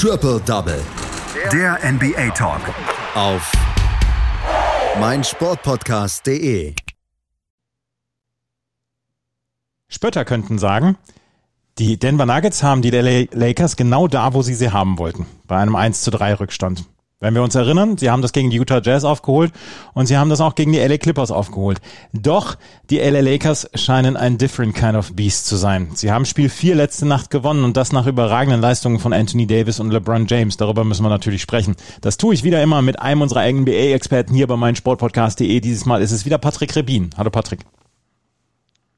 Triple 0.00 0.40
Double. 0.46 0.80
Der 1.52 1.76
NBA 1.82 2.30
Talk. 2.30 2.60
Auf 3.16 3.50
meinsportpodcast.de. 5.00 6.72
Spötter 9.88 10.24
könnten 10.24 10.60
sagen, 10.60 10.96
die 11.78 11.98
Denver 11.98 12.26
Nuggets 12.26 12.62
haben 12.62 12.80
die 12.80 12.90
LA 12.90 13.24
Lakers 13.32 13.74
genau 13.74 14.06
da, 14.06 14.34
wo 14.34 14.42
sie 14.42 14.54
sie 14.54 14.70
haben 14.70 14.98
wollten, 14.98 15.26
bei 15.48 15.56
einem 15.56 15.74
1 15.74 16.02
zu 16.02 16.12
3 16.12 16.34
Rückstand. 16.34 16.84
Wenn 17.20 17.34
wir 17.34 17.42
uns 17.42 17.56
erinnern, 17.56 17.98
sie 17.98 18.10
haben 18.10 18.22
das 18.22 18.32
gegen 18.32 18.50
die 18.50 18.58
Utah 18.58 18.80
Jazz 18.80 19.02
aufgeholt 19.02 19.52
und 19.92 20.06
sie 20.06 20.16
haben 20.16 20.30
das 20.30 20.40
auch 20.40 20.54
gegen 20.54 20.70
die 20.70 20.78
LA 20.78 20.98
Clippers 20.98 21.32
aufgeholt. 21.32 21.80
Doch 22.12 22.56
die 22.90 22.98
LA 22.98 23.20
Lakers 23.20 23.68
scheinen 23.74 24.16
ein 24.16 24.38
different 24.38 24.76
kind 24.76 24.94
of 24.94 25.16
beast 25.16 25.46
zu 25.46 25.56
sein. 25.56 25.88
Sie 25.94 26.12
haben 26.12 26.26
Spiel 26.26 26.48
4 26.48 26.76
letzte 26.76 27.06
Nacht 27.06 27.30
gewonnen 27.30 27.64
und 27.64 27.76
das 27.76 27.90
nach 27.90 28.06
überragenden 28.06 28.60
Leistungen 28.60 29.00
von 29.00 29.12
Anthony 29.12 29.48
Davis 29.48 29.80
und 29.80 29.90
LeBron 29.90 30.28
James. 30.28 30.58
Darüber 30.58 30.84
müssen 30.84 31.02
wir 31.02 31.08
natürlich 31.08 31.42
sprechen. 31.42 31.74
Das 32.02 32.18
tue 32.18 32.34
ich 32.34 32.44
wieder 32.44 32.62
immer 32.62 32.82
mit 32.82 33.00
einem 33.00 33.22
unserer 33.22 33.50
NBA-Experten 33.50 34.32
hier 34.32 34.46
bei 34.46 34.56
meinsportpodcast.de. 34.56 35.58
Dieses 35.58 35.86
Mal 35.86 36.02
ist 36.02 36.12
es 36.12 36.24
wieder 36.24 36.38
Patrick 36.38 36.76
Rebin. 36.76 37.10
Hallo 37.16 37.30
Patrick. 37.30 37.64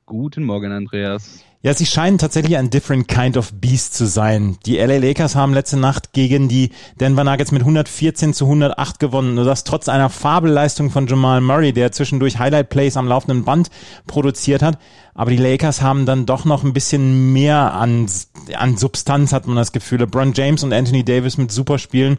Guten 0.04 0.44
Morgen, 0.44 0.72
Andreas. 0.72 1.42
Ja, 1.62 1.74
sie 1.74 1.84
scheinen 1.84 2.16
tatsächlich 2.16 2.56
ein 2.56 2.70
different 2.70 3.06
kind 3.06 3.36
of 3.36 3.52
beast 3.52 3.92
zu 3.92 4.06
sein. 4.06 4.56
Die 4.64 4.78
LA 4.78 4.96
Lakers 4.96 5.36
haben 5.36 5.52
letzte 5.52 5.76
Nacht 5.76 6.14
gegen 6.14 6.48
die 6.48 6.70
Denver 6.98 7.22
Nuggets 7.22 7.52
mit 7.52 7.60
114 7.60 8.32
zu 8.32 8.46
108 8.46 8.98
gewonnen. 8.98 9.34
Nur 9.34 9.44
das 9.44 9.64
trotz 9.64 9.90
einer 9.90 10.08
Fabelleistung 10.08 10.88
von 10.88 11.06
Jamal 11.06 11.42
Murray, 11.42 11.74
der 11.74 11.92
zwischendurch 11.92 12.38
Highlight 12.38 12.70
Plays 12.70 12.96
am 12.96 13.06
laufenden 13.06 13.44
Band 13.44 13.68
produziert 14.06 14.62
hat. 14.62 14.78
Aber 15.12 15.32
die 15.32 15.36
Lakers 15.36 15.82
haben 15.82 16.06
dann 16.06 16.24
doch 16.24 16.46
noch 16.46 16.64
ein 16.64 16.72
bisschen 16.72 17.34
mehr 17.34 17.74
an, 17.74 18.06
an 18.54 18.78
Substanz, 18.78 19.34
hat 19.34 19.46
man 19.46 19.56
das 19.56 19.72
Gefühl. 19.72 19.98
LeBron 19.98 20.32
James 20.32 20.64
und 20.64 20.72
Anthony 20.72 21.04
Davis 21.04 21.36
mit 21.36 21.52
Superspielen. 21.52 22.16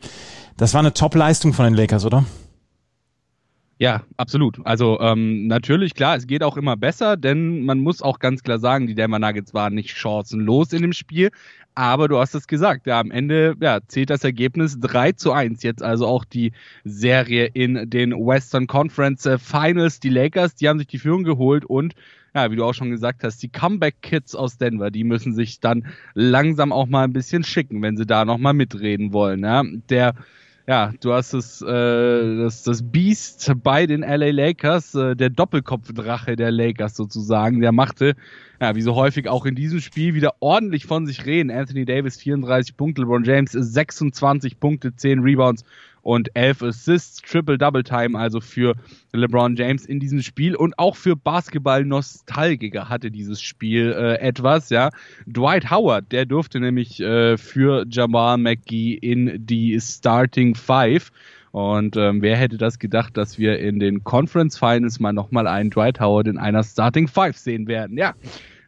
Das 0.58 0.76
war 0.76 0.82
eine 0.82 0.94
Top-Leistung 0.94 1.54
von 1.54 1.66
den 1.66 1.74
Lakers, 1.74 2.06
oder? 2.06 2.26
Ja, 3.82 4.04
absolut. 4.16 4.60
Also 4.64 5.00
ähm, 5.00 5.48
natürlich, 5.48 5.96
klar, 5.96 6.16
es 6.16 6.28
geht 6.28 6.44
auch 6.44 6.56
immer 6.56 6.78
besser, 6.78 7.18
denn 7.18 7.66
man 7.66 7.80
muss 7.80 8.04
auch 8.04 8.20
ganz 8.20 8.44
klar 8.44 8.60
sagen, 8.60 8.86
die 8.86 8.94
Denver 8.94 9.18
Nuggets 9.18 9.56
waren 9.56 9.74
nicht 9.74 9.98
chancenlos 9.98 10.72
in 10.72 10.84
dem 10.84 10.94
Spiel. 10.94 11.32
Aber 11.74 12.08
du 12.08 12.20
hast 12.20 12.36
es 12.36 12.46
gesagt, 12.46 12.86
ja, 12.86 13.00
am 13.00 13.10
Ende 13.10 13.56
ja, 13.60 13.80
zählt 13.88 14.12
das 14.12 14.24
Ergebnis 14.24 14.80
3 14.80 15.14
zu 15.14 15.32
1. 15.32 15.64
Jetzt 15.64 15.82
also 15.82 16.06
auch 16.06 16.26
die 16.26 16.52
Serie 16.84 17.48
in 17.48 17.90
den 17.90 18.12
Western 18.12 18.68
Conference 18.68 19.26
äh, 19.26 19.40
Finals. 19.40 20.00
Die 20.00 20.10
Lakers, 20.10 20.54
die 20.54 20.70
haben 20.70 20.78
sich 20.78 20.88
die 20.88 21.00
Führung 21.00 21.24
geholt 21.24 21.66
und 21.66 21.96
ja, 22.36 22.52
wie 22.52 22.58
du 22.58 22.66
auch 22.66 22.74
schon 22.74 22.92
gesagt 22.92 23.24
hast, 23.24 23.42
die 23.42 23.50
Comeback-Kids 23.50 24.36
aus 24.36 24.60
Denver, 24.60 24.92
die 24.92 25.04
müssen 25.04 25.34
sich 25.34 25.60
dann 25.60 25.88
langsam 26.14 26.72
auch 26.72 26.86
mal 26.86 27.06
ein 27.06 27.14
bisschen 27.14 27.44
schicken, 27.44 27.82
wenn 27.82 27.98
sie 27.98 28.06
da 28.06 28.26
nochmal 28.26 28.54
mitreden 28.54 29.12
wollen. 29.12 29.44
Ja. 29.44 29.64
Der 29.90 30.14
ja, 30.68 30.94
du 31.02 31.14
hast 31.14 31.34
es, 31.34 31.62
äh, 31.62 32.38
das, 32.38 32.64
das 32.64 32.84
Beast 32.84 33.52
bei 33.64 33.88
den 33.88 34.02
LA 34.02 34.32
Lakers, 34.32 34.94
äh, 34.96 35.16
der 35.16 35.30
Doppelkopfdrache 35.30 36.36
der 36.36 36.52
Lakers 36.52 36.96
sozusagen, 36.96 37.62
der 37.62 37.72
machte, 37.72 38.16
ja, 38.60 38.76
wie 38.76 38.82
so 38.82 38.96
häufig 38.96 39.28
auch 39.28 39.46
in 39.46 39.56
diesem 39.56 39.80
Spiel, 39.80 40.14
wieder 40.14 40.36
ordentlich 40.40 40.86
von 40.86 41.08
sich 41.08 41.26
reden. 41.26 41.50
Anthony 41.50 41.86
Davis 41.86 42.18
34 42.18 42.78
Punkte, 42.78 43.02
LeBron 43.02 43.24
James 43.24 43.52
26 43.52 44.60
Punkte, 44.60 44.96
10 44.96 45.20
Rebounds 45.20 45.64
und 46.02 46.36
11 46.36 46.64
Assists, 46.64 47.22
Triple-Double-Time 47.22 48.18
also 48.18 48.40
für 48.40 48.76
LeBron 49.14 49.56
James 49.56 49.86
in 49.86 50.00
diesem 50.00 50.22
Spiel 50.22 50.56
und 50.56 50.78
auch 50.78 50.96
für 50.96 51.16
Basketball-Nostalgiker 51.16 52.90
hatte 52.90 53.12
dieses 53.12 53.42
Spiel 53.42 53.92
äh, 53.92 54.16
etwas, 54.20 54.70
ja. 54.70 54.90
Dwight 55.28 55.70
Howard, 55.70 56.12
der 56.12 56.26
durfte 56.26 56.60
nämlich 56.60 57.00
äh, 57.00 57.38
für 57.38 57.86
Jamal 57.90 58.38
McGee 58.38 58.94
in 58.94 59.46
die 59.46 59.80
Starting 59.80 60.56
Five 60.56 61.12
und 61.52 61.98
ähm, 61.98 62.22
wer 62.22 62.38
hätte 62.38 62.58
das 62.58 62.80
gedacht, 62.80 63.18
dass 63.18 63.38
wir 63.38 63.60
in 63.60 63.80
den 63.80 64.04
Conference 64.04 64.58
Finals 64.58 65.00
mal 65.00 65.12
nochmal 65.12 65.48
einen 65.48 65.70
Dwight 65.70 66.00
Howard 66.00 66.28
in 66.28 66.38
einer 66.38 66.64
Starting 66.64 67.08
Five 67.08 67.38
sehen 67.38 67.68
werden? 67.68 67.98
Ja, 67.98 68.14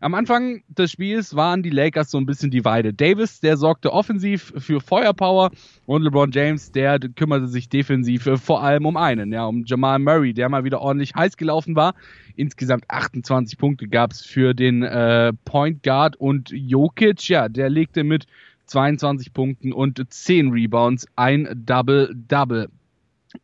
am 0.03 0.15
Anfang 0.15 0.63
des 0.67 0.91
Spiels 0.91 1.33
waren 1.33 1.63
die 1.63 1.69
Lakers 1.69 2.11
so 2.11 2.17
ein 2.17 2.25
bisschen 2.25 2.51
die 2.51 2.65
Weide. 2.65 2.93
Davis, 2.93 3.39
der 3.39 3.55
sorgte 3.55 3.93
offensiv 3.93 4.53
für 4.57 4.81
Feuerpower 4.81 5.51
und 5.85 6.03
LeBron 6.03 6.31
James, 6.31 6.73
der 6.73 6.99
kümmerte 6.99 7.47
sich 7.47 7.69
defensiv 7.69 8.29
vor 8.35 8.61
allem 8.61 8.85
um 8.85 8.97
einen, 8.97 9.31
ja, 9.31 9.45
um 9.45 9.63
Jamal 9.65 9.99
Murray, 9.99 10.33
der 10.33 10.49
mal 10.49 10.65
wieder 10.65 10.81
ordentlich 10.81 11.15
heiß 11.15 11.37
gelaufen 11.37 11.77
war. 11.77 11.95
Insgesamt 12.35 12.83
28 12.89 13.57
Punkte 13.57 13.87
gab 13.87 14.11
es 14.11 14.21
für 14.21 14.53
den 14.53 14.83
äh, 14.83 15.31
Point 15.45 15.83
Guard 15.83 16.17
und 16.17 16.49
Jokic, 16.49 17.29
ja, 17.29 17.47
der 17.47 17.69
legte 17.69 18.03
mit 18.03 18.25
22 18.65 19.31
Punkten 19.31 19.71
und 19.71 20.03
10 20.05 20.51
Rebounds 20.51 21.07
ein 21.15 21.47
Double-Double 21.65 22.69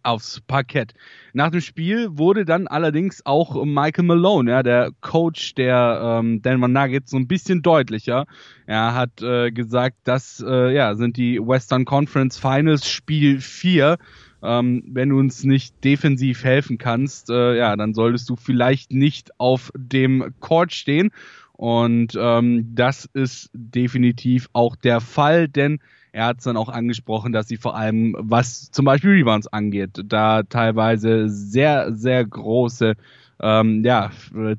aufs 0.04 0.42
Parkett. 0.42 0.94
Nach 1.34 1.52
dem 1.52 1.62
Spiel 1.62 2.18
wurde 2.18 2.46
dann 2.46 2.68
allerdings 2.68 3.26
auch 3.26 3.64
Michael 3.66 4.06
Malone, 4.06 4.52
ja, 4.52 4.64
der 4.64 4.92
Coach 5.02 5.56
der 5.56 6.20
ähm, 6.20 6.42
Denver 6.42 6.68
Nuggets, 6.68 7.12
so 7.12 7.18
ein 7.18 7.28
bisschen 7.28 7.62
deutlicher. 7.62 8.26
Er 8.66 8.94
hat 8.94 9.22
äh, 9.22 9.52
gesagt, 9.52 9.98
das 10.04 10.44
äh, 10.46 10.74
ja, 10.74 10.96
sind 10.96 11.18
die 11.18 11.40
Western 11.40 11.86
Conference 11.86 12.38
Finals 12.38 12.90
Spiel 12.90 13.42
4. 13.42 13.98
Ähm, 14.42 14.84
wenn 14.88 15.10
du 15.10 15.20
uns 15.20 15.44
nicht 15.44 15.84
defensiv 15.84 16.44
helfen 16.44 16.78
kannst, 16.78 17.30
äh, 17.30 17.58
ja, 17.58 17.76
dann 17.76 17.94
solltest 17.94 18.30
du 18.30 18.38
vielleicht 18.38 18.92
nicht 18.92 19.32
auf 19.38 19.72
dem 19.76 20.34
Court 20.40 20.74
stehen. 20.74 21.12
Und 21.60 22.18
ähm, 22.18 22.74
das 22.74 23.04
ist 23.04 23.50
definitiv 23.52 24.48
auch 24.54 24.78
der 24.78 25.02
Fall, 25.02 25.50
denn 25.50 25.80
er 26.14 26.28
hat 26.28 26.38
es 26.38 26.46
dann 26.46 26.56
auch 26.56 26.70
angesprochen, 26.70 27.34
dass 27.34 27.50
sie 27.50 27.58
vor 27.58 27.76
allem, 27.76 28.16
was 28.18 28.72
zum 28.72 28.86
Beispiel 28.86 29.10
Rebounds 29.10 29.48
angeht, 29.48 30.02
da 30.06 30.44
teilweise 30.44 31.28
sehr, 31.28 31.92
sehr 31.94 32.24
große 32.24 32.94
ähm, 33.42 33.84
ja, 33.84 34.10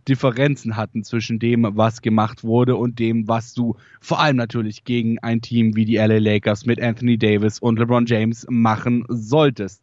Differenzen 0.07 0.77
hatten 0.77 1.03
zwischen 1.03 1.39
dem, 1.39 1.67
was 1.71 2.03
gemacht 2.03 2.45
wurde 2.45 2.77
und 2.77 2.99
dem, 2.99 3.27
was 3.27 3.55
du 3.55 3.77
vor 4.03 4.21
allem 4.21 4.37
natürlich 4.37 4.85
gegen 4.85 5.19
ein 5.21 5.41
Team 5.41 5.77
wie 5.77 5.87
die 5.87 5.97
LA 5.97 6.19
Lakers 6.19 6.67
mit 6.67 6.83
Anthony 6.83 7.17
Davis 7.17 7.61
und 7.61 7.79
LeBron 7.79 8.05
James 8.05 8.47
machen 8.51 9.07
solltest. 9.09 9.83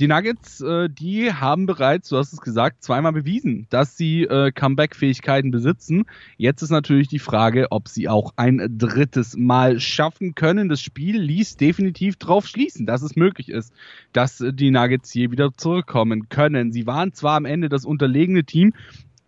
Die 0.00 0.08
Nuggets, 0.08 0.60
äh, 0.60 0.88
die 0.90 1.32
haben 1.32 1.66
bereits, 1.66 2.08
du 2.08 2.16
hast 2.16 2.32
es 2.32 2.40
gesagt, 2.40 2.82
zweimal 2.82 3.12
bewiesen, 3.12 3.68
dass 3.70 3.96
sie 3.96 4.24
äh, 4.24 4.50
Comeback-Fähigkeiten 4.50 5.52
besitzen. 5.52 6.04
Jetzt 6.36 6.62
ist 6.62 6.70
natürlich 6.70 7.06
die 7.06 7.20
Frage, 7.20 7.70
ob 7.70 7.86
sie 7.86 8.08
auch 8.08 8.32
ein 8.34 8.76
drittes 8.76 9.36
Mal 9.36 9.78
schaffen 9.78 10.34
können. 10.34 10.68
Das 10.68 10.80
Spiel 10.80 11.20
ließ 11.20 11.58
definitiv 11.58 12.16
drauf 12.16 12.48
schließen, 12.48 12.86
dass 12.86 13.02
es 13.02 13.14
möglich 13.14 13.48
ist, 13.50 13.72
dass 14.12 14.42
die 14.44 14.72
Nuggets 14.72 15.12
hier 15.12 15.30
wieder 15.30 15.52
zurückkommen 15.56 16.28
können. 16.28 16.72
Sie 16.72 16.88
waren 16.88 17.12
zwar 17.12 17.36
am 17.36 17.44
Ende 17.44 17.68
das 17.68 17.84
unterlegene 17.84 18.42
Team, 18.42 18.72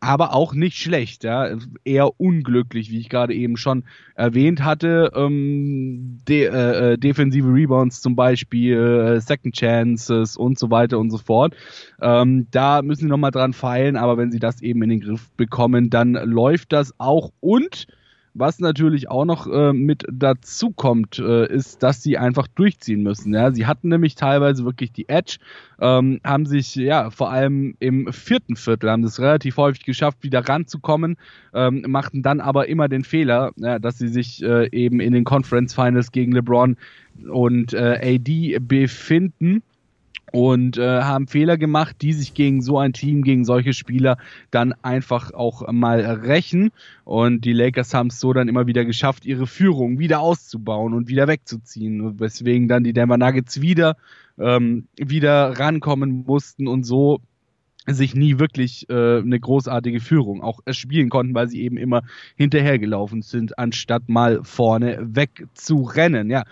aber 0.07 0.35
auch 0.35 0.55
nicht 0.55 0.79
schlecht, 0.79 1.25
ja. 1.25 1.57
Eher 1.85 2.21
unglücklich, 2.21 2.91
wie 2.91 3.01
ich 3.01 3.09
gerade 3.09 3.35
eben 3.35 3.57
schon 3.57 3.85
erwähnt 4.15 4.63
hatte. 4.63 5.11
Ähm, 5.15 6.21
de 6.29 6.45
äh, 6.47 6.93
äh, 6.93 6.99
defensive 6.99 7.49
Rebounds 7.53 8.01
zum 8.01 8.15
Beispiel, 8.15 8.75
äh, 8.75 9.21
Second 9.21 9.55
Chances 9.55 10.37
und 10.37 10.59
so 10.59 10.71
weiter 10.71 10.99
und 10.99 11.11
so 11.11 11.19
fort. 11.19 11.55
Ähm, 12.01 12.47
da 12.51 12.83
müssen 12.83 13.03
sie 13.03 13.09
nochmal 13.09 13.33
dran 13.33 13.53
feilen, 13.53 13.97
aber 13.97 14.17
wenn 14.17 14.31
sie 14.31 14.39
das 14.39 14.63
eben 14.63 14.83
in 14.83 14.91
den 14.91 15.01
Griff 15.01 15.31
bekommen, 15.37 15.91
dann 15.91 16.13
läuft 16.13 16.73
das 16.73 16.95
auch 16.99 17.33
und 17.41 17.87
was 18.39 18.59
natürlich 18.59 19.09
auch 19.09 19.25
noch 19.25 19.47
äh, 19.47 19.73
mit 19.73 20.05
dazu 20.13 20.71
kommt, 20.71 21.19
äh, 21.19 21.47
ist, 21.53 21.83
dass 21.83 22.03
sie 22.03 22.19
einfach 22.19 22.47
durchziehen 22.49 23.03
müssen. 23.03 23.35
Ja? 23.35 23.51
Sie 23.51 23.67
hatten 23.67 23.89
nämlich 23.89 24.15
teilweise 24.15 24.65
wirklich 24.65 24.93
die 24.93 25.09
Edge, 25.09 25.39
ähm, 25.81 26.21
haben 26.23 26.47
sich 26.47 26.75
ja 26.75 27.11
vor 27.11 27.31
allem 27.31 27.77
im 27.79 28.13
vierten 28.13 28.57
Viertel, 28.57 28.91
haben 28.91 29.05
es 29.05 29.21
relativ 29.21 29.57
häufig 29.57 29.85
geschafft, 29.85 30.19
wieder 30.23 30.47
ranzukommen, 30.47 31.17
ähm, 31.55 31.85
machten 31.89 32.23
dann 32.23 32.41
aber 32.41 32.69
immer 32.69 32.89
den 32.89 33.05
Fehler, 33.05 33.53
ja, 33.57 33.79
dass 33.79 33.99
sie 33.99 34.09
sich 34.09 34.43
äh, 34.43 34.69
eben 34.71 35.01
in 35.01 35.13
den 35.13 35.25
Conference 35.25 35.75
Finals 35.75 36.13
gegen 36.13 36.33
LeBron 36.33 36.77
und 37.29 37.73
äh, 37.73 38.17
AD 38.19 38.59
befinden 38.61 39.63
und 40.33 40.77
äh, 40.77 41.03
haben 41.03 41.29
Fehler 41.29 41.57
gemacht, 41.57 41.97
die 42.03 42.13
sich 42.13 42.35
gegen 42.35 42.61
so 42.61 42.79
ein 42.79 42.93
Team, 42.93 43.23
gegen 43.23 43.45
solche 43.45 43.73
Spieler 43.73 44.19
dann 44.51 44.75
einfach 44.83 45.33
auch 45.33 45.71
mal 45.71 46.01
rächen. 46.01 46.73
Und 47.05 47.45
die 47.45 47.53
Lakers 47.53 47.95
haben 47.95 48.09
es 48.09 48.21
so 48.21 48.33
dann 48.33 48.49
immer 48.49 48.67
wieder 48.67 48.85
geschafft, 48.85 49.25
ihre 49.25 49.47
Führung 49.47 49.99
wieder 49.99 50.21
auszubauen 50.21 50.95
und 50.95 51.09
wieder 51.09 51.29
wegzuziehen, 51.29 52.19
weswegen 52.19 52.69
dann 52.69 52.85
die 52.85 52.93
Denver 52.93 53.19
Nuggets 53.19 53.61
wieder 53.61 53.97
ähm, 54.39 54.89
wieder 54.97 55.59
rankommen 55.59 56.25
mussten 56.27 56.69
und 56.69 56.85
so 56.85 57.21
sich 57.89 58.17
nie 58.17 58.41
wirklich 58.41 58.89
äh, 58.91 59.19
eine 59.19 59.39
großartige 59.39 60.01
Führung 60.01 60.43
auch 60.43 60.61
spielen 60.71 61.09
konnten, 61.09 61.35
weil 61.35 61.49
sie 61.49 61.63
eben 61.63 61.77
immer 61.77 62.03
hinterhergelaufen 62.35 63.23
sind, 63.23 63.59
anstatt 63.59 64.09
mal 64.09 64.41
vorne 64.43 64.99
weg 65.01 65.47
zu 65.55 65.83
rennen. 65.83 66.29
Ja, 66.29 66.43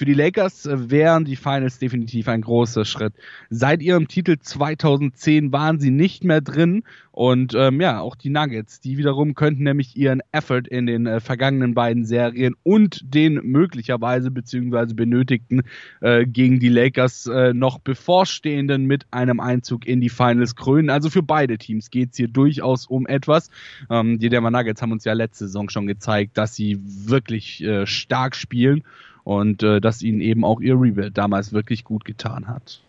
für 0.00 0.06
die 0.06 0.14
Lakers 0.14 0.64
äh, 0.64 0.90
wären 0.90 1.26
die 1.26 1.36
Finals 1.36 1.78
definitiv 1.78 2.26
ein 2.28 2.40
großer 2.40 2.86
Schritt. 2.86 3.12
Seit 3.50 3.82
ihrem 3.82 4.08
Titel 4.08 4.38
2010 4.40 5.52
waren 5.52 5.78
sie 5.78 5.90
nicht 5.90 6.24
mehr 6.24 6.40
drin 6.40 6.84
und 7.12 7.52
ähm, 7.54 7.82
ja, 7.82 8.00
auch 8.00 8.16
die 8.16 8.30
Nuggets, 8.30 8.80
die 8.80 8.96
wiederum 8.96 9.34
könnten 9.34 9.64
nämlich 9.64 9.98
ihren 9.98 10.22
Effort 10.32 10.62
in 10.70 10.86
den 10.86 11.06
äh, 11.06 11.20
vergangenen 11.20 11.74
beiden 11.74 12.06
Serien 12.06 12.54
und 12.62 13.12
den 13.12 13.34
möglicherweise 13.44 14.30
beziehungsweise 14.30 14.94
benötigten 14.94 15.64
äh, 16.00 16.24
gegen 16.24 16.60
die 16.60 16.70
Lakers 16.70 17.26
äh, 17.26 17.52
noch 17.52 17.78
bevorstehenden 17.78 18.86
mit 18.86 19.04
einem 19.10 19.38
Einzug 19.38 19.86
in 19.86 20.00
die 20.00 20.08
Finals 20.08 20.56
krönen. 20.56 20.88
Also 20.88 21.10
für 21.10 21.22
beide 21.22 21.58
Teams 21.58 21.90
geht's 21.90 22.16
hier 22.16 22.28
durchaus 22.28 22.86
um 22.86 23.06
etwas. 23.06 23.50
Ähm, 23.90 24.18
die 24.18 24.30
Denver 24.30 24.50
Nuggets 24.50 24.80
haben 24.80 24.92
uns 24.92 25.04
ja 25.04 25.12
letzte 25.12 25.44
Saison 25.44 25.68
schon 25.68 25.86
gezeigt, 25.86 26.38
dass 26.38 26.54
sie 26.54 26.78
wirklich 26.80 27.62
äh, 27.62 27.86
stark 27.86 28.34
spielen 28.34 28.82
und 29.30 29.62
äh, 29.62 29.80
dass 29.80 30.02
ihnen 30.02 30.20
eben 30.20 30.44
auch 30.44 30.60
ihr 30.60 30.74
Rebuild 30.74 31.16
damals 31.16 31.52
wirklich 31.52 31.84
gut 31.84 32.04
getan 32.04 32.48
hat. 32.48 32.80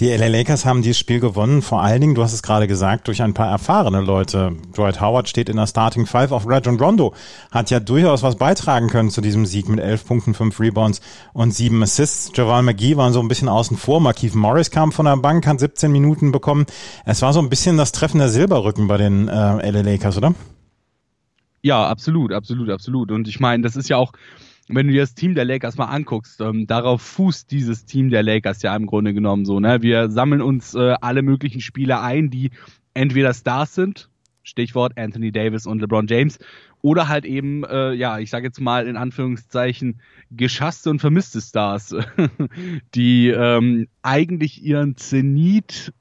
Die 0.00 0.08
LA 0.08 0.28
Lakers 0.28 0.64
haben 0.64 0.80
dieses 0.80 0.98
Spiel 0.98 1.20
gewonnen, 1.20 1.60
vor 1.60 1.82
allen 1.82 2.00
Dingen, 2.00 2.14
du 2.14 2.22
hast 2.22 2.32
es 2.32 2.42
gerade 2.42 2.66
gesagt, 2.66 3.06
durch 3.06 3.20
ein 3.20 3.34
paar 3.34 3.50
erfahrene 3.50 4.00
Leute. 4.00 4.56
Dwight 4.74 5.02
Howard 5.02 5.28
steht 5.28 5.50
in 5.50 5.56
der 5.56 5.66
Starting 5.66 6.06
Five, 6.06 6.32
auch 6.32 6.46
Rajon 6.46 6.80
Rondo 6.80 7.12
hat 7.52 7.70
ja 7.70 7.80
durchaus 7.80 8.22
was 8.22 8.36
beitragen 8.36 8.88
können 8.88 9.10
zu 9.10 9.20
diesem 9.20 9.44
Sieg 9.44 9.68
mit 9.68 9.78
elf 9.78 10.06
Punkten, 10.06 10.32
fünf 10.32 10.58
Rebounds 10.58 11.02
und 11.34 11.52
sieben 11.52 11.82
Assists. 11.82 12.32
Javal 12.34 12.62
McGee 12.62 12.96
war 12.96 13.12
so 13.12 13.20
ein 13.20 13.28
bisschen 13.28 13.50
außen 13.50 13.76
vor, 13.76 14.00
Markeith 14.00 14.34
Morris 14.34 14.70
kam 14.70 14.90
von 14.90 15.04
der 15.04 15.18
Bank, 15.18 15.46
hat 15.46 15.60
17 15.60 15.92
Minuten 15.92 16.32
bekommen. 16.32 16.64
Es 17.04 17.20
war 17.20 17.34
so 17.34 17.40
ein 17.40 17.50
bisschen 17.50 17.76
das 17.76 17.92
Treffen 17.92 18.18
der 18.20 18.30
Silberrücken 18.30 18.88
bei 18.88 18.96
den 18.96 19.28
äh, 19.28 19.70
LA 19.70 19.82
Lakers, 19.82 20.16
oder? 20.16 20.34
Ja, 21.60 21.86
absolut, 21.86 22.32
absolut, 22.32 22.70
absolut. 22.70 23.12
Und 23.12 23.28
ich 23.28 23.38
meine, 23.38 23.62
das 23.62 23.76
ist 23.76 23.90
ja 23.90 23.98
auch, 23.98 24.12
wenn 24.68 24.86
du 24.86 24.92
dir 24.92 25.02
das 25.02 25.14
Team 25.14 25.34
der 25.34 25.44
Lakers 25.44 25.76
mal 25.76 25.86
anguckst, 25.86 26.40
ähm, 26.40 26.66
darauf 26.66 27.02
fußt 27.02 27.50
dieses 27.50 27.84
Team 27.84 28.10
der 28.10 28.22
Lakers 28.22 28.62
ja 28.62 28.74
im 28.74 28.86
Grunde 28.86 29.12
genommen 29.12 29.44
so. 29.44 29.60
Ne? 29.60 29.82
Wir 29.82 30.10
sammeln 30.10 30.40
uns 30.40 30.74
äh, 30.74 30.94
alle 31.00 31.22
möglichen 31.22 31.60
Spieler 31.60 32.02
ein, 32.02 32.30
die 32.30 32.50
entweder 32.94 33.34
Stars 33.34 33.74
sind, 33.74 34.08
Stichwort 34.42 34.96
Anthony 34.96 35.32
Davis 35.32 35.66
und 35.66 35.80
LeBron 35.80 36.06
James, 36.06 36.38
oder 36.80 37.08
halt 37.08 37.24
eben, 37.24 37.64
äh, 37.64 37.92
ja, 37.92 38.18
ich 38.18 38.30
sage 38.30 38.46
jetzt 38.46 38.60
mal 38.60 38.86
in 38.86 38.96
Anführungszeichen, 38.96 40.00
geschasste 40.30 40.90
und 40.90 41.00
vermisste 41.00 41.40
Stars, 41.40 41.94
die 42.94 43.28
ähm, 43.28 43.88
eigentlich 44.02 44.62
ihren 44.62 44.96
Zenit 44.96 45.92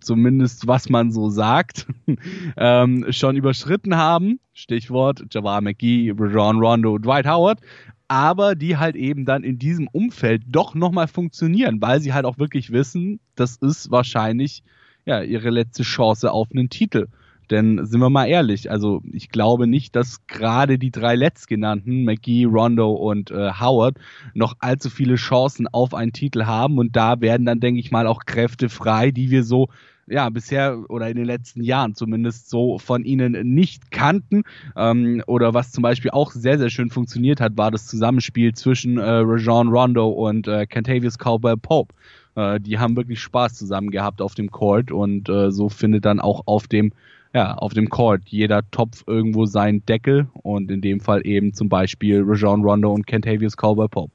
zumindest 0.00 0.66
was 0.66 0.88
man 0.88 1.12
so 1.12 1.30
sagt, 1.30 1.86
ähm, 2.56 3.06
schon 3.10 3.36
überschritten 3.36 3.96
haben. 3.96 4.40
Stichwort 4.52 5.24
Javar 5.32 5.60
McGee, 5.60 6.12
Rajon 6.16 6.58
Rondo, 6.58 6.98
Dwight 6.98 7.26
Howard 7.26 7.60
aber 8.08 8.54
die 8.54 8.78
halt 8.78 8.96
eben 8.96 9.26
dann 9.26 9.44
in 9.44 9.58
diesem 9.58 9.86
Umfeld 9.86 10.42
doch 10.46 10.74
nochmal 10.74 11.08
funktionieren, 11.08 11.80
weil 11.80 12.00
sie 12.00 12.14
halt 12.14 12.24
auch 12.24 12.38
wirklich 12.38 12.72
wissen, 12.72 13.20
das 13.34 13.56
ist 13.56 13.90
wahrscheinlich 13.90 14.62
ja 15.04 15.22
ihre 15.22 15.50
letzte 15.50 15.82
Chance 15.82 16.32
auf 16.32 16.48
einen 16.50 16.70
Titel. 16.70 17.08
Denn 17.50 17.84
sind 17.86 18.00
wir 18.00 18.10
mal 18.10 18.26
ehrlich, 18.26 18.70
also 18.70 19.02
ich 19.12 19.30
glaube 19.30 19.66
nicht, 19.66 19.96
dass 19.96 20.26
gerade 20.26 20.78
die 20.78 20.90
drei 20.90 21.14
letztgenannten, 21.14 22.04
McGee, 22.04 22.44
Rondo 22.44 22.92
und 22.92 23.30
äh, 23.30 23.52
Howard, 23.58 23.96
noch 24.34 24.54
allzu 24.58 24.90
viele 24.90 25.16
Chancen 25.16 25.66
auf 25.68 25.94
einen 25.94 26.12
Titel 26.12 26.44
haben. 26.44 26.78
Und 26.78 26.96
da 26.96 27.20
werden 27.20 27.46
dann, 27.46 27.60
denke 27.60 27.80
ich 27.80 27.90
mal, 27.90 28.06
auch 28.06 28.20
Kräfte 28.26 28.68
frei, 28.68 29.10
die 29.10 29.30
wir 29.30 29.44
so 29.44 29.68
ja, 30.10 30.28
bisher 30.30 30.84
oder 30.88 31.08
in 31.08 31.16
den 31.16 31.26
letzten 31.26 31.62
Jahren 31.62 31.94
zumindest 31.94 32.48
so 32.48 32.78
von 32.78 33.04
ihnen 33.04 33.54
nicht 33.54 33.90
kannten. 33.90 34.42
Ähm, 34.76 35.22
oder 35.26 35.54
was 35.54 35.70
zum 35.70 35.82
Beispiel 35.82 36.10
auch 36.10 36.32
sehr, 36.32 36.58
sehr 36.58 36.70
schön 36.70 36.90
funktioniert 36.90 37.40
hat, 37.40 37.56
war 37.56 37.70
das 37.70 37.86
Zusammenspiel 37.86 38.54
zwischen 38.54 38.98
äh, 38.98 39.02
Rajon 39.02 39.68
Rondo 39.68 40.08
und 40.08 40.48
äh, 40.48 40.66
Cantavius 40.66 41.18
Cowboy 41.18 41.56
Pope. 41.56 41.94
Äh, 42.36 42.60
die 42.60 42.78
haben 42.78 42.96
wirklich 42.96 43.20
Spaß 43.20 43.54
zusammen 43.54 43.90
gehabt 43.90 44.22
auf 44.22 44.34
dem 44.34 44.50
Court 44.50 44.90
und 44.90 45.28
äh, 45.28 45.50
so 45.50 45.68
findet 45.68 46.04
dann 46.04 46.20
auch 46.20 46.42
auf 46.46 46.68
dem 46.68 46.92
ja, 47.34 47.54
auf 47.54 47.74
dem 47.74 47.90
Court 47.90 48.22
jeder 48.26 48.62
Topf 48.70 49.04
irgendwo 49.06 49.44
seinen 49.44 49.84
Deckel 49.84 50.28
und 50.42 50.70
in 50.70 50.80
dem 50.80 51.00
Fall 51.00 51.26
eben 51.26 51.52
zum 51.52 51.68
Beispiel 51.68 52.22
Rajon 52.24 52.62
Rondo 52.64 52.92
und 52.92 53.06
Kentavious 53.06 53.56
Cowboy 53.56 53.88
Pope. 53.88 54.12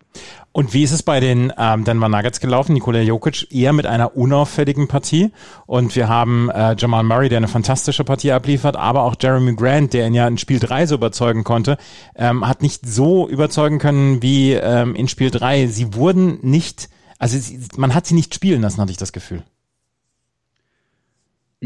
Und 0.52 0.74
wie 0.74 0.84
ist 0.84 0.92
es 0.92 1.04
bei 1.04 1.20
den 1.20 1.54
ähm, 1.58 1.84
Denver 1.84 2.10
Nuggets 2.10 2.40
gelaufen? 2.40 2.74
Nikola 2.74 3.02
Jokic 3.02 3.52
eher 3.52 3.74
mit 3.74 3.86
einer 3.86 4.18
unauffälligen 4.18 4.88
Partie 4.88 5.32
und 5.68 5.96
wir 5.96 6.10
haben 6.10 6.50
äh, 6.50 6.76
Jamal 6.78 7.04
Murray, 7.04 7.30
der 7.30 7.38
eine 7.38 7.48
fantastische 7.48 8.04
Partie 8.04 8.32
abliefert, 8.32 8.76
aber 8.76 9.04
auch 9.04 9.16
Jeremy 9.20 9.56
Grant, 9.56 9.94
der 9.94 10.08
ihn 10.08 10.14
ja 10.16 10.28
in 10.28 10.38
Spiel 10.38 10.60
3 10.60 10.88
so 10.88 10.96
überzeugen 10.96 11.44
konnte, 11.44 11.78
ähm, 12.16 12.48
hat 12.48 12.62
nicht 12.62 12.86
so 12.86 13.28
überzeugen 13.28 13.78
können 13.78 14.22
wie 14.24 14.54
ähm, 14.54 14.96
in 14.96 15.08
Spiel 15.08 15.30
3. 15.30 15.68
Sie 15.68 15.94
wurden 15.94 16.40
nicht, 16.42 16.90
also 17.20 17.38
man 17.78 17.94
hat 17.94 18.08
sie 18.08 18.16
nicht 18.16 18.34
spielen 18.34 18.62
lassen, 18.62 18.82
hatte 18.82 18.92
ich 18.92 18.98
das 18.98 19.14
Gefühl. 19.14 19.44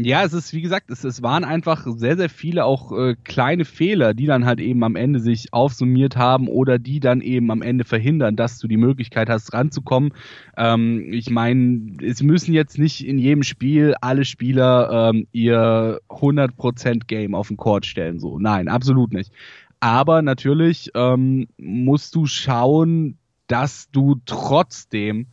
Ja, 0.00 0.22
es 0.22 0.32
ist, 0.32 0.52
wie 0.52 0.60
gesagt, 0.60 0.90
es, 0.90 1.02
es 1.02 1.22
waren 1.22 1.42
einfach 1.42 1.84
sehr, 1.96 2.16
sehr 2.16 2.28
viele 2.28 2.64
auch 2.64 2.92
äh, 2.96 3.16
kleine 3.24 3.64
Fehler, 3.64 4.14
die 4.14 4.26
dann 4.26 4.46
halt 4.46 4.60
eben 4.60 4.84
am 4.84 4.94
Ende 4.94 5.18
sich 5.18 5.52
aufsummiert 5.52 6.16
haben 6.16 6.46
oder 6.46 6.78
die 6.78 7.00
dann 7.00 7.20
eben 7.20 7.50
am 7.50 7.62
Ende 7.62 7.82
verhindern, 7.82 8.36
dass 8.36 8.60
du 8.60 8.68
die 8.68 8.76
Möglichkeit 8.76 9.28
hast, 9.28 9.52
ranzukommen. 9.52 10.12
Ähm, 10.56 11.12
ich 11.12 11.30
meine, 11.30 11.96
es 12.00 12.22
müssen 12.22 12.54
jetzt 12.54 12.78
nicht 12.78 13.04
in 13.04 13.18
jedem 13.18 13.42
Spiel 13.42 13.96
alle 14.00 14.24
Spieler 14.24 15.10
ähm, 15.10 15.26
ihr 15.32 15.98
100% 16.08 17.06
Game 17.08 17.34
auf 17.34 17.48
den 17.48 17.56
Court 17.56 17.84
stellen, 17.84 18.20
so. 18.20 18.38
Nein, 18.38 18.68
absolut 18.68 19.12
nicht. 19.12 19.32
Aber 19.80 20.22
natürlich 20.22 20.92
ähm, 20.94 21.48
musst 21.56 22.14
du 22.14 22.26
schauen, 22.26 23.18
dass 23.48 23.90
du 23.90 24.20
trotzdem 24.26 25.26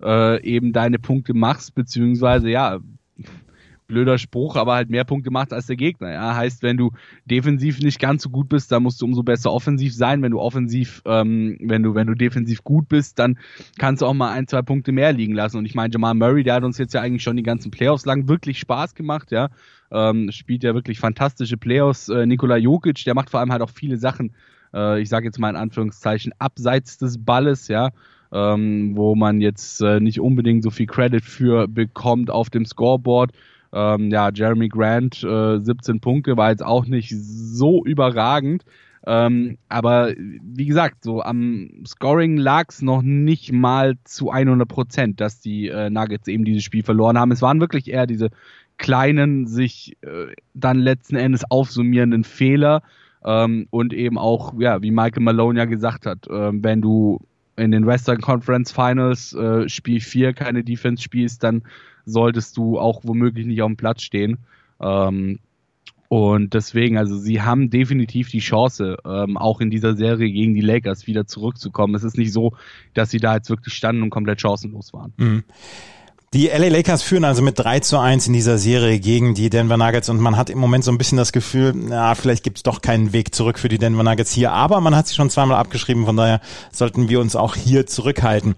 äh, 0.00 0.40
eben 0.44 0.72
deine 0.72 1.00
Punkte 1.00 1.34
machst, 1.34 1.74
beziehungsweise 1.74 2.50
ja, 2.50 2.78
blöder 3.92 4.16
Spruch, 4.18 4.56
aber 4.56 4.74
halt 4.74 4.88
mehr 4.90 5.04
Punkte 5.04 5.30
macht 5.30 5.52
als 5.52 5.66
der 5.66 5.76
Gegner. 5.76 6.12
Ja, 6.12 6.34
heißt, 6.34 6.62
wenn 6.62 6.76
du 6.76 6.92
defensiv 7.26 7.78
nicht 7.80 8.00
ganz 8.00 8.22
so 8.22 8.30
gut 8.30 8.48
bist, 8.48 8.72
dann 8.72 8.82
musst 8.82 9.00
du 9.02 9.04
umso 9.04 9.22
besser 9.22 9.52
offensiv 9.52 9.94
sein. 9.94 10.22
Wenn 10.22 10.32
du 10.32 10.40
offensiv, 10.40 11.02
ähm, 11.04 11.58
wenn 11.60 11.82
du, 11.82 11.94
wenn 11.94 12.06
du 12.06 12.14
defensiv 12.14 12.64
gut 12.64 12.88
bist, 12.88 13.18
dann 13.18 13.38
kannst 13.78 14.02
du 14.02 14.06
auch 14.06 14.14
mal 14.14 14.32
ein, 14.32 14.46
zwei 14.48 14.62
Punkte 14.62 14.92
mehr 14.92 15.12
liegen 15.12 15.34
lassen. 15.34 15.58
Und 15.58 15.66
ich 15.66 15.74
meine, 15.74 15.92
Jamal 15.92 16.14
Murray, 16.14 16.42
der 16.42 16.54
hat 16.54 16.64
uns 16.64 16.78
jetzt 16.78 16.94
ja 16.94 17.02
eigentlich 17.02 17.22
schon 17.22 17.36
die 17.36 17.42
ganzen 17.42 17.70
Playoffs 17.70 18.06
lang 18.06 18.28
wirklich 18.28 18.58
Spaß 18.58 18.94
gemacht, 18.94 19.30
ja. 19.30 19.50
Ähm, 19.90 20.30
spielt 20.32 20.64
ja 20.64 20.74
wirklich 20.74 20.98
fantastische 20.98 21.58
Playoffs. 21.58 22.08
Äh, 22.08 22.24
Nikola 22.24 22.56
Jokic, 22.56 23.04
der 23.04 23.14
macht 23.14 23.28
vor 23.28 23.40
allem 23.40 23.52
halt 23.52 23.60
auch 23.60 23.70
viele 23.70 23.98
Sachen, 23.98 24.34
äh, 24.72 25.00
ich 25.02 25.10
sage 25.10 25.26
jetzt 25.26 25.38
mal 25.38 25.50
in 25.50 25.56
Anführungszeichen, 25.56 26.32
abseits 26.38 26.96
des 26.96 27.22
Balles, 27.22 27.68
ja. 27.68 27.90
Ähm, 28.34 28.96
wo 28.96 29.14
man 29.14 29.42
jetzt 29.42 29.82
äh, 29.82 30.00
nicht 30.00 30.18
unbedingt 30.18 30.62
so 30.62 30.70
viel 30.70 30.86
Credit 30.86 31.22
für 31.22 31.68
bekommt 31.68 32.30
auf 32.30 32.48
dem 32.48 32.64
Scoreboard. 32.64 33.32
Ähm, 33.72 34.10
ja, 34.10 34.30
Jeremy 34.32 34.68
Grant, 34.68 35.22
äh, 35.24 35.58
17 35.60 36.00
Punkte, 36.00 36.36
war 36.36 36.50
jetzt 36.50 36.64
auch 36.64 36.86
nicht 36.86 37.14
so 37.16 37.84
überragend. 37.84 38.64
Ähm, 39.04 39.58
aber 39.68 40.12
wie 40.16 40.66
gesagt, 40.66 41.02
so 41.02 41.22
am 41.22 41.82
Scoring 41.86 42.36
lag 42.36 42.66
es 42.68 42.82
noch 42.82 43.02
nicht 43.02 43.50
mal 43.50 43.94
zu 44.04 44.30
100 44.30 44.68
Prozent, 44.68 45.20
dass 45.20 45.40
die 45.40 45.68
äh, 45.68 45.90
Nuggets 45.90 46.28
eben 46.28 46.44
dieses 46.44 46.62
Spiel 46.62 46.84
verloren 46.84 47.18
haben. 47.18 47.32
Es 47.32 47.42
waren 47.42 47.60
wirklich 47.60 47.90
eher 47.90 48.06
diese 48.06 48.30
kleinen, 48.78 49.46
sich 49.46 49.96
äh, 50.02 50.34
dann 50.54 50.78
letzten 50.78 51.16
Endes 51.16 51.42
aufsummierenden 51.50 52.22
Fehler 52.22 52.82
ähm, 53.24 53.66
und 53.70 53.92
eben 53.92 54.18
auch, 54.18 54.54
ja, 54.58 54.82
wie 54.82 54.90
Michael 54.90 55.22
Malone 55.22 55.58
ja 55.58 55.64
gesagt 55.64 56.06
hat, 56.06 56.28
äh, 56.28 56.50
wenn 56.52 56.80
du 56.80 57.20
in 57.56 57.70
den 57.70 57.86
Western 57.86 58.20
Conference 58.20 58.72
Finals 58.72 59.34
äh, 59.34 59.68
Spiel 59.68 60.00
4 60.00 60.32
keine 60.32 60.64
Defense 60.64 61.02
spielst, 61.02 61.42
dann 61.42 61.62
solltest 62.04 62.56
du 62.56 62.78
auch 62.78 63.00
womöglich 63.04 63.46
nicht 63.46 63.62
auf 63.62 63.68
dem 63.68 63.76
Platz 63.76 64.02
stehen. 64.02 64.38
Ähm, 64.80 65.38
und 66.08 66.52
deswegen, 66.52 66.98
also 66.98 67.16
sie 67.16 67.40
haben 67.40 67.70
definitiv 67.70 68.28
die 68.28 68.40
Chance, 68.40 68.98
ähm, 69.06 69.38
auch 69.38 69.62
in 69.62 69.70
dieser 69.70 69.96
Serie 69.96 70.30
gegen 70.30 70.52
die 70.52 70.60
Lakers 70.60 71.06
wieder 71.06 71.26
zurückzukommen. 71.26 71.94
Es 71.94 72.04
ist 72.04 72.18
nicht 72.18 72.34
so, 72.34 72.52
dass 72.92 73.10
sie 73.10 73.16
da 73.16 73.36
jetzt 73.36 73.48
wirklich 73.48 73.72
standen 73.72 74.02
und 74.02 74.10
komplett 74.10 74.38
chancenlos 74.38 74.92
waren. 74.92 75.14
Mhm. 75.16 75.44
Die 76.34 76.48
LA 76.48 76.68
Lakers 76.68 77.02
führen 77.02 77.24
also 77.24 77.42
mit 77.42 77.58
3 77.58 77.80
zu 77.80 77.98
1 77.98 78.26
in 78.26 78.32
dieser 78.32 78.56
Serie 78.56 78.98
gegen 79.00 79.34
die 79.34 79.50
Denver 79.50 79.76
Nuggets 79.76 80.08
und 80.08 80.18
man 80.18 80.38
hat 80.38 80.48
im 80.48 80.58
Moment 80.58 80.82
so 80.82 80.90
ein 80.90 80.96
bisschen 80.96 81.18
das 81.18 81.32
Gefühl, 81.32 81.74
na, 81.74 82.14
vielleicht 82.14 82.42
gibt 82.42 82.56
es 82.56 82.62
doch 82.62 82.80
keinen 82.80 83.12
Weg 83.12 83.34
zurück 83.34 83.58
für 83.58 83.68
die 83.68 83.76
Denver 83.76 84.02
Nuggets 84.02 84.32
hier, 84.32 84.52
aber 84.52 84.80
man 84.80 84.96
hat 84.96 85.08
sie 85.08 85.14
schon 85.14 85.28
zweimal 85.28 85.58
abgeschrieben, 85.58 86.06
von 86.06 86.16
daher 86.16 86.40
sollten 86.70 87.10
wir 87.10 87.20
uns 87.20 87.36
auch 87.36 87.54
hier 87.54 87.86
zurückhalten. 87.86 88.54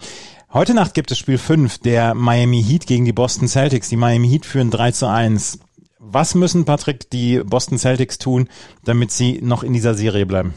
Heute 0.55 0.73
Nacht 0.73 0.95
gibt 0.95 1.11
es 1.11 1.19
Spiel 1.19 1.37
5 1.37 1.79
der 1.79 2.15
Miami 2.15 2.63
Heat 2.63 2.87
gegen 2.87 3.05
die 3.05 3.13
Boston 3.13 3.49
Celtics. 3.49 3.89
Die 3.89 3.97
Miami 3.97 4.29
Heat 4.29 4.47
führen 4.47 4.71
3 4.71 4.93
zu 4.93 5.11
1. 5.11 5.59
Was 5.99 6.37
müssen, 6.37 6.65
Patrick, 6.65 7.11
die 7.11 7.41
Boston 7.45 7.77
Celtics 7.77 8.19
tun, 8.19 8.49
damit 8.85 9.11
sie 9.11 9.41
noch 9.43 9.65
in 9.65 9.73
dieser 9.73 9.95
Serie 9.95 10.27
bleiben? 10.27 10.55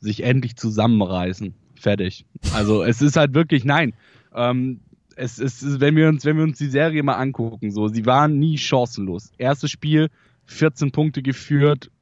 Sich 0.00 0.24
endlich 0.24 0.56
zusammenreißen. 0.56 1.54
Fertig. 1.76 2.26
Also 2.52 2.82
es 2.82 3.00
ist 3.00 3.16
halt 3.16 3.32
wirklich, 3.32 3.64
nein. 3.64 3.94
Ähm, 4.34 4.80
es 5.14 5.38
ist, 5.38 5.78
wenn 5.78 5.94
wir 5.94 6.08
uns, 6.08 6.24
wenn 6.24 6.36
wir 6.36 6.42
uns 6.42 6.58
die 6.58 6.66
Serie 6.66 7.04
mal 7.04 7.18
angucken, 7.18 7.70
so, 7.70 7.86
sie 7.86 8.06
waren 8.06 8.40
nie 8.40 8.58
chancenlos. 8.58 9.30
Erstes 9.38 9.70
Spiel, 9.70 10.10
14 10.46 10.90
Punkte 10.90 11.22
geführt, 11.22 11.92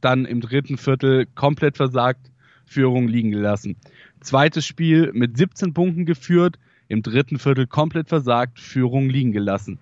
dann 0.00 0.24
im 0.24 0.40
dritten 0.40 0.78
Viertel 0.78 1.26
komplett 1.26 1.76
versagt, 1.76 2.30
Führung 2.64 3.06
liegen 3.06 3.32
gelassen. 3.32 3.76
Zweites 4.20 4.66
Spiel 4.66 5.10
mit 5.12 5.36
17 5.36 5.74
Punkten 5.74 6.06
geführt, 6.06 6.58
im 6.88 7.02
dritten 7.02 7.38
Viertel 7.38 7.66
komplett 7.66 8.08
versagt, 8.08 8.58
Führung 8.58 9.08
liegen 9.08 9.32
gelassen. 9.32 9.78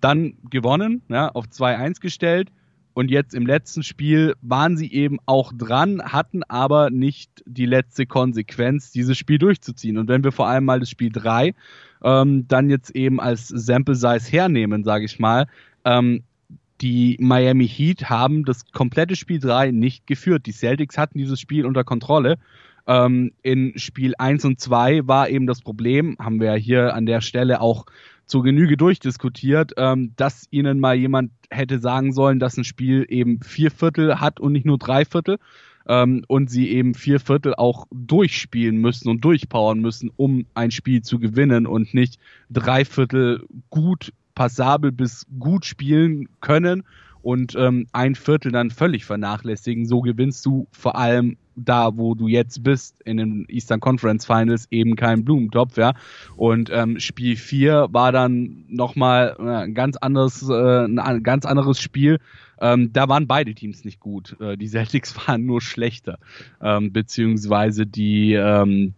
Dann 0.00 0.34
gewonnen, 0.50 1.02
ja, 1.08 1.28
auf 1.30 1.46
2-1 1.46 2.00
gestellt 2.00 2.50
und 2.94 3.10
jetzt 3.10 3.34
im 3.34 3.44
letzten 3.44 3.82
Spiel 3.82 4.34
waren 4.40 4.76
sie 4.76 4.90
eben 4.92 5.18
auch 5.26 5.52
dran, 5.52 6.00
hatten 6.00 6.44
aber 6.44 6.90
nicht 6.90 7.42
die 7.44 7.66
letzte 7.66 8.06
Konsequenz, 8.06 8.92
dieses 8.92 9.18
Spiel 9.18 9.38
durchzuziehen. 9.38 9.98
Und 9.98 10.08
wenn 10.08 10.22
wir 10.22 10.30
vor 10.30 10.46
allem 10.46 10.64
mal 10.64 10.78
das 10.78 10.90
Spiel 10.90 11.10
3 11.12 11.54
ähm, 12.04 12.46
dann 12.46 12.70
jetzt 12.70 12.94
eben 12.94 13.20
als 13.20 13.48
Sample 13.48 13.96
Size 13.96 14.30
hernehmen, 14.30 14.84
sage 14.84 15.06
ich 15.06 15.18
mal, 15.18 15.48
ähm, 15.84 16.22
die 16.80 17.16
Miami 17.20 17.66
Heat 17.66 18.08
haben 18.08 18.44
das 18.44 18.70
komplette 18.70 19.16
Spiel 19.16 19.40
3 19.40 19.72
nicht 19.72 20.06
geführt. 20.06 20.46
Die 20.46 20.52
Celtics 20.52 20.96
hatten 20.96 21.18
dieses 21.18 21.40
Spiel 21.40 21.66
unter 21.66 21.82
Kontrolle. 21.82 22.38
Ähm, 22.86 23.32
in 23.42 23.78
Spiel 23.78 24.14
1 24.18 24.44
und 24.44 24.60
2 24.60 25.06
war 25.06 25.28
eben 25.28 25.46
das 25.46 25.60
Problem, 25.62 26.16
haben 26.18 26.40
wir 26.40 26.52
hier 26.54 26.94
an 26.94 27.06
der 27.06 27.20
Stelle 27.20 27.60
auch 27.60 27.86
zur 28.26 28.42
Genüge 28.42 28.76
durchdiskutiert, 28.76 29.72
ähm, 29.76 30.12
dass 30.16 30.46
ihnen 30.50 30.80
mal 30.80 30.94
jemand 30.94 31.30
hätte 31.50 31.78
sagen 31.78 32.12
sollen, 32.12 32.40
dass 32.40 32.56
ein 32.56 32.64
Spiel 32.64 33.06
eben 33.08 33.40
vier 33.42 33.70
Viertel 33.70 34.20
hat 34.20 34.40
und 34.40 34.52
nicht 34.52 34.66
nur 34.66 34.78
drei 34.78 35.04
Viertel 35.04 35.38
ähm, 35.86 36.24
und 36.28 36.50
sie 36.50 36.70
eben 36.70 36.94
vier 36.94 37.20
Viertel 37.20 37.54
auch 37.54 37.86
durchspielen 37.90 38.76
müssen 38.76 39.08
und 39.08 39.24
durchpowern 39.24 39.80
müssen, 39.80 40.10
um 40.16 40.46
ein 40.54 40.70
Spiel 40.70 41.02
zu 41.02 41.18
gewinnen 41.18 41.66
und 41.66 41.94
nicht 41.94 42.18
drei 42.50 42.84
Viertel 42.84 43.44
gut 43.70 44.12
passabel 44.34 44.90
bis 44.90 45.26
gut 45.38 45.64
spielen 45.64 46.28
können 46.40 46.82
und 47.24 47.54
ähm, 47.56 47.86
ein 47.92 48.14
Viertel 48.14 48.52
dann 48.52 48.70
völlig 48.70 49.06
vernachlässigen. 49.06 49.86
So 49.86 50.02
gewinnst 50.02 50.44
du 50.44 50.66
vor 50.72 50.96
allem 50.96 51.38
da, 51.56 51.96
wo 51.96 52.14
du 52.14 52.28
jetzt 52.28 52.62
bist, 52.62 53.00
in 53.02 53.16
den 53.16 53.46
Eastern 53.48 53.80
Conference 53.80 54.26
Finals, 54.26 54.68
eben 54.70 54.94
kein 54.94 55.24
Blumentopf, 55.24 55.78
ja. 55.78 55.94
Und 56.36 56.70
ähm, 56.70 57.00
Spiel 57.00 57.36
4 57.36 57.88
war 57.92 58.12
dann 58.12 58.64
nochmal 58.68 59.36
äh, 59.38 59.64
ein 59.64 59.74
ganz 59.74 59.96
anderes, 59.96 60.46
äh, 60.46 60.84
ein 60.84 61.22
ganz 61.22 61.46
anderes 61.46 61.80
Spiel. 61.80 62.18
Ähm, 62.60 62.92
da 62.92 63.08
waren 63.08 63.26
beide 63.26 63.54
Teams 63.54 63.84
nicht 63.84 64.00
gut. 64.00 64.36
Äh, 64.38 64.58
die 64.58 64.68
Celtics 64.68 65.16
waren 65.26 65.46
nur 65.46 65.62
schlechter. 65.62 66.18
Ähm, 66.60 66.92
beziehungsweise 66.92 67.86
die, 67.86 68.34
ähm, 68.34 68.92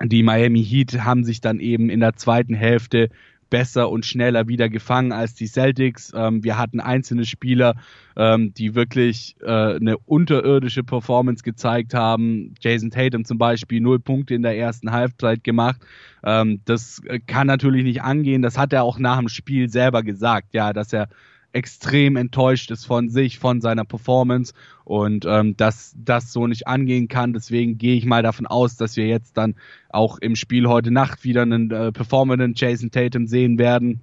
die 0.00 0.22
Miami 0.22 0.64
Heat 0.64 1.04
haben 1.04 1.24
sich 1.24 1.40
dann 1.40 1.58
eben 1.58 1.90
in 1.90 1.98
der 1.98 2.14
zweiten 2.14 2.54
Hälfte 2.54 3.10
besser 3.50 3.90
und 3.90 4.06
schneller 4.06 4.48
wieder 4.48 4.68
gefangen 4.68 5.12
als 5.12 5.34
die 5.34 5.46
Celtics. 5.46 6.12
Ähm, 6.14 6.44
wir 6.44 6.58
hatten 6.58 6.80
einzelne 6.80 7.24
Spieler, 7.24 7.74
ähm, 8.16 8.52
die 8.54 8.74
wirklich 8.74 9.36
äh, 9.42 9.76
eine 9.76 9.98
unterirdische 9.98 10.84
Performance 10.84 11.42
gezeigt 11.42 11.94
haben. 11.94 12.54
Jason 12.60 12.90
Tatum 12.90 13.24
zum 13.24 13.38
Beispiel 13.38 13.80
null 13.80 14.00
Punkte 14.00 14.34
in 14.34 14.42
der 14.42 14.56
ersten 14.56 14.92
Halbzeit 14.92 15.44
gemacht. 15.44 15.80
Ähm, 16.24 16.60
das 16.64 17.02
kann 17.26 17.46
natürlich 17.46 17.84
nicht 17.84 18.02
angehen. 18.02 18.42
Das 18.42 18.58
hat 18.58 18.72
er 18.72 18.82
auch 18.82 18.98
nach 18.98 19.18
dem 19.18 19.28
Spiel 19.28 19.68
selber 19.68 20.02
gesagt, 20.02 20.54
ja, 20.54 20.72
dass 20.72 20.92
er 20.92 21.08
extrem 21.54 22.16
enttäuscht 22.16 22.70
ist 22.70 22.84
von 22.84 23.08
sich, 23.08 23.38
von 23.38 23.60
seiner 23.60 23.84
Performance 23.84 24.52
und 24.84 25.24
ähm, 25.24 25.56
dass 25.56 25.94
das 25.96 26.32
so 26.32 26.46
nicht 26.46 26.66
angehen 26.66 27.08
kann. 27.08 27.32
Deswegen 27.32 27.78
gehe 27.78 27.94
ich 27.94 28.04
mal 28.04 28.22
davon 28.22 28.46
aus, 28.46 28.76
dass 28.76 28.96
wir 28.96 29.06
jetzt 29.06 29.36
dann 29.36 29.54
auch 29.88 30.18
im 30.18 30.36
Spiel 30.36 30.66
heute 30.66 30.90
Nacht 30.90 31.24
wieder 31.24 31.42
einen 31.42 31.70
äh, 31.70 31.92
performenden 31.92 32.54
Jason 32.56 32.90
Tatum 32.90 33.26
sehen 33.26 33.58
werden. 33.58 34.00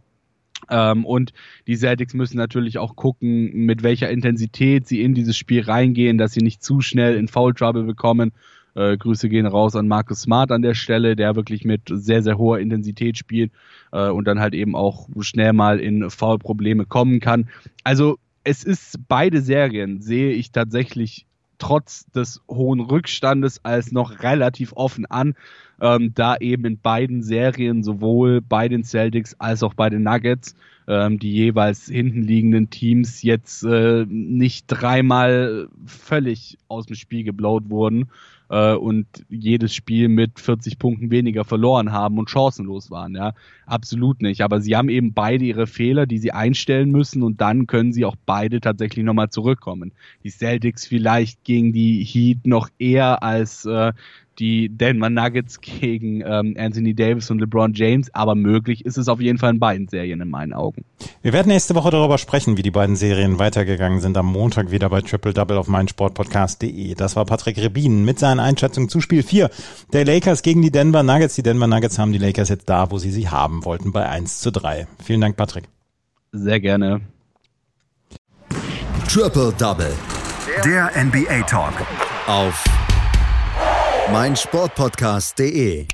Ähm, 0.69 1.05
und 1.05 1.33
die 1.67 1.75
Celtics 1.75 2.13
müssen 2.13 2.37
natürlich 2.37 2.77
auch 2.77 2.95
gucken, 2.95 3.51
mit 3.65 3.83
welcher 3.83 4.09
Intensität 4.09 4.87
sie 4.87 5.01
in 5.01 5.13
dieses 5.13 5.35
Spiel 5.35 5.61
reingehen, 5.63 6.17
dass 6.17 6.31
sie 6.31 6.41
nicht 6.41 6.63
zu 6.63 6.79
schnell 6.79 7.15
in 7.15 7.27
Foul 7.27 7.53
Trouble 7.53 7.83
bekommen 7.83 8.31
äh, 8.75 8.97
Grüße 8.97 9.29
gehen 9.29 9.45
raus 9.45 9.75
an 9.75 9.87
Marcus 9.87 10.21
Smart 10.21 10.51
an 10.51 10.61
der 10.61 10.73
Stelle, 10.73 11.15
der 11.15 11.35
wirklich 11.35 11.65
mit 11.65 11.81
sehr, 11.89 12.23
sehr 12.23 12.37
hoher 12.37 12.59
Intensität 12.59 13.17
spielt 13.17 13.51
äh, 13.91 14.09
und 14.09 14.25
dann 14.25 14.39
halt 14.39 14.53
eben 14.53 14.75
auch 14.75 15.07
schnell 15.21 15.53
mal 15.53 15.79
in 15.79 16.09
Foul-Probleme 16.09 16.85
kommen 16.85 17.19
kann. 17.19 17.49
Also 17.83 18.17
es 18.43 18.63
ist 18.63 18.99
beide 19.07 19.41
Serien, 19.41 20.01
sehe 20.01 20.31
ich 20.31 20.51
tatsächlich 20.51 21.25
trotz 21.57 22.05
des 22.07 22.41
hohen 22.49 22.79
Rückstandes 22.79 23.63
als 23.63 23.91
noch 23.91 24.23
relativ 24.23 24.73
offen 24.73 25.05
an, 25.05 25.35
ähm, 25.79 26.13
da 26.15 26.35
eben 26.37 26.65
in 26.65 26.79
beiden 26.79 27.21
Serien 27.21 27.83
sowohl 27.83 28.41
bei 28.41 28.67
den 28.67 28.83
Celtics 28.83 29.35
als 29.39 29.61
auch 29.61 29.75
bei 29.75 29.89
den 29.89 30.03
Nuggets 30.03 30.55
ähm, 30.87 31.19
die 31.19 31.31
jeweils 31.31 31.85
hinten 31.85 32.23
liegenden 32.23 32.69
Teams 32.69 33.21
jetzt 33.21 33.63
äh, 33.63 34.05
nicht 34.07 34.65
dreimal 34.67 35.69
völlig 35.85 36.57
aus 36.67 36.85
dem 36.85 36.95
Spiel 36.95 37.23
geblowt 37.23 37.69
wurden 37.69 38.09
äh, 38.51 38.73
und 38.73 39.07
jedes 39.29 39.73
Spiel 39.73 40.09
mit 40.09 40.39
40 40.39 40.77
Punkten 40.77 41.09
weniger 41.09 41.45
verloren 41.45 41.91
haben 41.91 42.19
und 42.19 42.29
chancenlos 42.29 42.91
waren. 42.91 43.15
Ja, 43.15 43.33
absolut 43.65 44.21
nicht. 44.21 44.41
Aber 44.41 44.61
sie 44.61 44.75
haben 44.75 44.89
eben 44.89 45.13
beide 45.13 45.45
ihre 45.45 45.67
Fehler, 45.67 46.05
die 46.05 46.19
sie 46.19 46.33
einstellen 46.33 46.91
müssen 46.91 47.23
und 47.23 47.41
dann 47.41 47.65
können 47.65 47.93
sie 47.93 48.05
auch 48.05 48.17
beide 48.25 48.59
tatsächlich 48.59 49.05
nochmal 49.05 49.29
zurückkommen. 49.29 49.93
Die 50.23 50.29
Celtics 50.29 50.85
vielleicht 50.85 51.43
gegen 51.45 51.71
die 51.71 52.03
Heat 52.03 52.45
noch 52.45 52.69
eher 52.77 53.23
als 53.23 53.65
äh, 53.65 53.93
die 54.41 54.69
Denver 54.69 55.09
Nuggets 55.09 55.61
gegen 55.61 56.21
ähm, 56.25 56.55
Anthony 56.57 56.93
Davis 56.93 57.29
und 57.29 57.39
LeBron 57.39 57.73
James, 57.73 58.13
aber 58.13 58.35
möglich 58.35 58.85
ist 58.85 58.97
es 58.97 59.07
auf 59.07 59.21
jeden 59.21 59.37
Fall 59.37 59.53
in 59.53 59.59
beiden 59.59 59.87
Serien 59.87 60.19
in 60.19 60.29
meinen 60.29 60.53
Augen. 60.53 60.83
Wir 61.21 61.31
werden 61.31 61.49
nächste 61.49 61.75
Woche 61.75 61.91
darüber 61.91 62.17
sprechen, 62.17 62.57
wie 62.57 62.63
die 62.63 62.71
beiden 62.71 62.95
Serien 62.95 63.39
weitergegangen 63.39 63.99
sind. 63.99 64.17
Am 64.17 64.25
Montag 64.25 64.71
wieder 64.71 64.89
bei 64.89 65.01
Triple 65.01 65.33
Double 65.33 65.57
auf 65.57 65.67
meinsportpodcast.de. 65.67 66.95
Das 66.95 67.15
war 67.15 67.25
Patrick 67.25 67.57
Rebin 67.57 68.03
mit 68.03 68.19
seinen 68.19 68.39
Einschätzungen 68.41 68.89
zu 68.89 69.01
Spiel 69.01 69.23
4 69.23 69.49
der 69.93 70.05
Lakers 70.05 70.41
gegen 70.41 70.61
die 70.61 70.71
Denver 70.71 71.03
Nuggets. 71.03 71.35
Die 71.35 71.43
Denver 71.43 71.67
Nuggets 71.67 71.99
haben 71.99 72.11
die 72.11 72.17
Lakers 72.17 72.49
jetzt 72.49 72.69
da, 72.69 72.91
wo 72.91 72.97
sie 72.97 73.11
sie 73.11 73.29
haben 73.29 73.65
wollten, 73.65 73.91
bei 73.91 74.07
1 74.07 74.39
zu 74.39 74.51
3. 74.51 74.87
Vielen 75.03 75.21
Dank, 75.21 75.37
Patrick. 75.37 75.69
Sehr 76.31 76.59
gerne. 76.59 77.01
Triple 79.07 79.53
Double. 79.57 79.93
Der 80.63 80.91
NBA 80.95 81.41
Talk. 81.43 81.73
Auf 82.27 82.63
meinsportpodcast.de 84.11 85.87